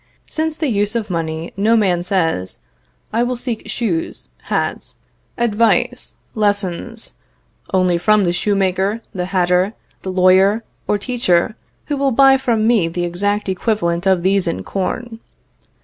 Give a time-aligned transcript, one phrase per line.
[0.25, 2.61] Since the use of money, no man says,
[3.13, 4.95] I will seek shoes, hats,
[5.37, 7.13] advice, lessons,
[7.71, 12.87] only from the shoemaker, the hatter, the lawyer, or teacher, who will buy from me
[12.87, 15.19] the exact equivalent of these in corn.